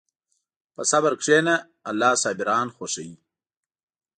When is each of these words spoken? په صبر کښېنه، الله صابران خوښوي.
په 0.75 0.81
صبر 0.91 1.13
کښېنه، 1.19 1.55
الله 1.89 2.11
صابران 2.23 2.67
خوښوي. 2.75 3.15